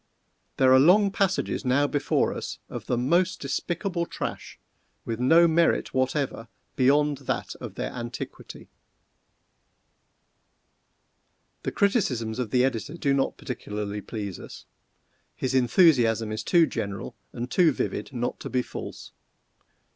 There 0.57 0.73
are 0.73 0.79
long 0.79 1.11
passages 1.11 1.63
now 1.63 1.85
before 1.85 2.33
us 2.33 2.57
of 2.69 2.87
the 2.87 2.97
most 2.97 3.39
despicable 3.39 4.07
trash, 4.07 4.59
with 5.05 5.19
no 5.19 5.47
merit 5.47 5.93
whatever 5.93 6.47
beyond 6.75 7.17
that 7.29 7.53
of 7.57 7.75
their 7.75 7.91
antiquity. 7.93 8.71
The 11.61 11.71
criticisms 11.71 12.39
of 12.39 12.49
the 12.49 12.63
editor 12.65 12.97
do 12.97 13.13
not 13.13 13.37
particularly 13.37 14.01
please 14.01 14.39
us. 14.39 14.65
His 15.35 15.53
enthusiasm 15.53 16.31
is 16.31 16.41
too 16.43 16.65
general 16.65 17.15
and 17.31 17.51
too 17.51 17.71
vivid 17.71 18.11
not 18.11 18.39
to 18.39 18.49
be 18.49 18.63
false. 18.63 19.11